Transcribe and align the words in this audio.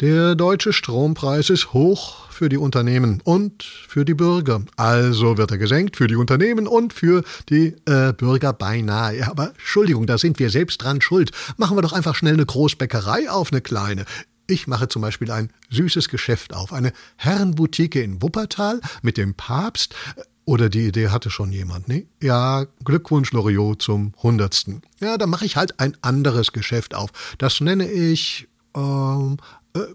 Der 0.00 0.34
deutsche 0.34 0.74
Strompreis 0.74 1.48
ist 1.48 1.72
hoch 1.72 2.28
für 2.30 2.50
die 2.50 2.58
Unternehmen 2.58 3.22
und 3.24 3.62
für 3.62 4.04
die 4.04 4.12
Bürger. 4.12 4.60
Also 4.76 5.38
wird 5.38 5.52
er 5.52 5.56
gesenkt 5.56 5.96
für 5.96 6.06
die 6.06 6.16
Unternehmen 6.16 6.66
und 6.66 6.92
für 6.92 7.24
die 7.48 7.74
äh, 7.86 8.12
Bürger 8.12 8.52
beinahe. 8.52 9.16
Ja, 9.16 9.30
aber 9.30 9.52
Entschuldigung, 9.52 10.06
da 10.06 10.18
sind 10.18 10.38
wir 10.38 10.50
selbst 10.50 10.82
dran 10.82 11.00
schuld. 11.00 11.30
Machen 11.56 11.78
wir 11.78 11.82
doch 11.82 11.94
einfach 11.94 12.14
schnell 12.14 12.34
eine 12.34 12.44
Großbäckerei 12.44 13.30
auf, 13.30 13.50
eine 13.52 13.62
kleine. 13.62 14.04
Ich 14.46 14.66
mache 14.66 14.88
zum 14.88 15.00
Beispiel 15.00 15.30
ein 15.30 15.50
süßes 15.70 16.10
Geschäft 16.10 16.52
auf, 16.52 16.74
eine 16.74 16.92
Herrenboutique 17.16 17.96
in 17.96 18.20
Wuppertal 18.20 18.82
mit 19.00 19.16
dem 19.16 19.32
Papst. 19.32 19.94
Oder 20.44 20.68
die 20.68 20.88
Idee 20.88 21.08
hatte 21.08 21.30
schon 21.30 21.52
jemand, 21.52 21.88
ne? 21.88 22.06
Ja, 22.22 22.66
Glückwunsch 22.84 23.32
Loriot 23.32 23.80
zum 23.80 24.12
Hundertsten. 24.22 24.82
Ja, 25.00 25.16
da 25.16 25.26
mache 25.26 25.46
ich 25.46 25.56
halt 25.56 25.80
ein 25.80 25.96
anderes 26.02 26.52
Geschäft 26.52 26.94
auf. 26.94 27.10
Das 27.38 27.62
nenne 27.62 27.90
ich 27.90 28.46
ähm, 28.76 29.38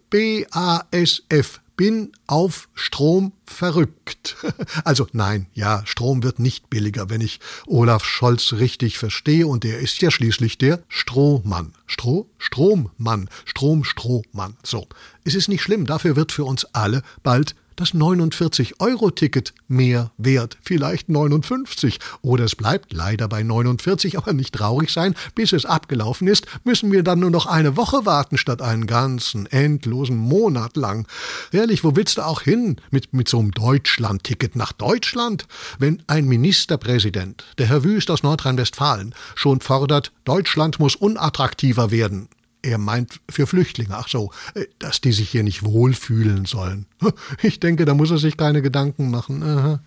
BASF, 0.09 1.61
bin 1.77 2.11
auf 2.27 2.69
Strom 2.75 3.33
verrückt. 3.45 4.35
Also 4.83 5.07
nein, 5.13 5.47
ja, 5.53 5.83
Strom 5.85 6.23
wird 6.23 6.39
nicht 6.39 6.69
billiger, 6.69 7.09
wenn 7.09 7.21
ich 7.21 7.39
Olaf 7.65 8.03
Scholz 8.03 8.53
richtig 8.53 8.97
verstehe 8.97 9.47
und 9.47 9.65
er 9.65 9.79
ist 9.79 10.01
ja 10.01 10.11
schließlich 10.11 10.57
der 10.57 10.83
Strohmann. 10.87 11.73
Stroh, 11.87 12.29
Strommann, 12.37 13.29
Strom-Strohmann. 13.45 14.57
So, 14.63 14.87
es 15.23 15.35
ist 15.35 15.49
nicht 15.49 15.61
schlimm, 15.61 15.85
dafür 15.85 16.15
wird 16.15 16.31
für 16.31 16.45
uns 16.45 16.65
alle 16.65 17.01
bald 17.23 17.55
das 17.75 17.93
49-Euro-Ticket 17.93 19.53
mehr 19.67 20.11
wert, 20.17 20.57
vielleicht 20.61 21.09
59. 21.09 21.99
Oder 22.21 22.45
es 22.45 22.55
bleibt 22.55 22.93
leider 22.93 23.27
bei 23.27 23.43
49, 23.43 24.17
aber 24.17 24.33
nicht 24.33 24.53
traurig 24.53 24.91
sein, 24.91 25.15
bis 25.35 25.53
es 25.53 25.65
abgelaufen 25.65 26.27
ist, 26.27 26.45
müssen 26.63 26.91
wir 26.91 27.03
dann 27.03 27.19
nur 27.19 27.31
noch 27.31 27.45
eine 27.45 27.77
Woche 27.77 28.05
warten 28.05 28.37
statt 28.37 28.61
einen 28.61 28.87
ganzen, 28.87 29.45
endlosen 29.45 30.17
Monat 30.17 30.77
lang. 30.77 31.07
Ehrlich, 31.51 31.83
wo 31.83 31.95
willst 31.95 32.17
du 32.17 32.25
auch 32.25 32.41
hin 32.41 32.77
mit, 32.91 33.13
mit 33.13 33.27
so 33.27 33.39
einem 33.39 33.51
Deutschland-Ticket 33.51 34.55
nach 34.55 34.71
Deutschland? 34.73 35.47
Wenn 35.79 36.03
ein 36.07 36.25
Ministerpräsident, 36.25 37.43
der 37.57 37.67
Herr 37.67 37.83
Wüst 37.83 38.11
aus 38.11 38.23
Nordrhein-Westfalen, 38.23 39.15
schon 39.35 39.61
fordert, 39.61 40.11
Deutschland 40.25 40.79
muss 40.79 40.95
unattraktiver 40.95 41.91
werden, 41.91 42.27
er 42.61 42.77
meint 42.77 43.19
für 43.29 43.47
Flüchtlinge, 43.47 43.95
ach 43.95 44.07
so, 44.07 44.31
äh, 44.53 44.65
dass 44.79 45.01
die 45.01 45.11
sich 45.11 45.29
hier 45.29 45.43
nicht 45.43 45.63
wohlfühlen 45.63 46.45
sollen. 46.45 46.85
Ich 47.41 47.59
denke, 47.59 47.85
da 47.85 47.93
muss 47.93 48.11
er 48.11 48.19
sich 48.19 48.37
keine 48.37 48.61
Gedanken 48.61 49.09
machen. 49.09 49.79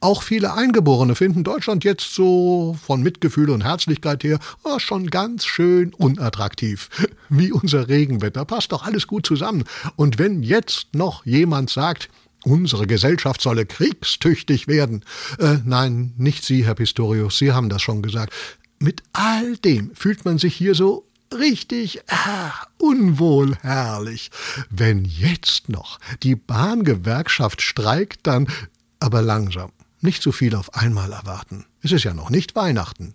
Auch 0.00 0.22
viele 0.22 0.54
Eingeborene 0.54 1.14
finden 1.14 1.42
Deutschland 1.42 1.84
jetzt 1.84 2.14
so 2.14 2.76
von 2.84 3.02
Mitgefühl 3.02 3.50
und 3.50 3.64
Herzlichkeit 3.64 4.22
her 4.24 4.38
oh, 4.62 4.78
schon 4.78 5.10
ganz 5.10 5.44
schön 5.44 5.92
unattraktiv. 5.94 6.88
Wie 7.28 7.50
unser 7.50 7.88
Regenwetter. 7.88 8.44
Passt 8.44 8.72
doch 8.72 8.84
alles 8.84 9.06
gut 9.06 9.26
zusammen. 9.26 9.64
Und 9.96 10.18
wenn 10.18 10.42
jetzt 10.42 10.94
noch 10.94 11.26
jemand 11.26 11.70
sagt, 11.70 12.08
Unsere 12.44 12.88
Gesellschaft 12.88 13.40
solle 13.40 13.66
kriegstüchtig 13.66 14.66
werden. 14.66 15.04
Äh, 15.38 15.58
nein, 15.64 16.12
nicht 16.16 16.44
Sie, 16.44 16.64
Herr 16.64 16.74
Pistorius, 16.74 17.38
Sie 17.38 17.52
haben 17.52 17.68
das 17.68 17.82
schon 17.82 18.02
gesagt. 18.02 18.32
Mit 18.80 19.02
all 19.12 19.56
dem 19.58 19.94
fühlt 19.94 20.24
man 20.24 20.38
sich 20.38 20.56
hier 20.56 20.74
so 20.74 21.06
richtig 21.38 22.00
ach, 22.08 22.66
unwohl 22.78 23.56
herrlich. 23.62 24.30
Wenn 24.70 25.04
jetzt 25.04 25.68
noch 25.68 25.98
die 26.22 26.36
Bahngewerkschaft 26.36 27.62
streikt, 27.62 28.26
dann 28.26 28.46
aber 29.00 29.22
langsam, 29.22 29.72
nicht 30.00 30.22
zu 30.22 30.32
viel 30.32 30.54
auf 30.54 30.74
einmal 30.74 31.12
erwarten. 31.12 31.66
Es 31.82 31.92
ist 31.92 32.04
ja 32.04 32.14
noch 32.14 32.30
nicht 32.30 32.54
Weihnachten. 32.54 33.10